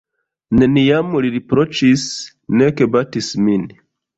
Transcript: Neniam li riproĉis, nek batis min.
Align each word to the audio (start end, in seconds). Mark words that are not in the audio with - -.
Neniam 0.61 1.13
li 1.25 1.31
riproĉis, 1.35 2.07
nek 2.63 2.85
batis 2.97 3.33
min. 3.47 3.71